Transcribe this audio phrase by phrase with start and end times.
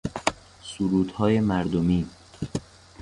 [0.63, 2.07] سرودهای مردمی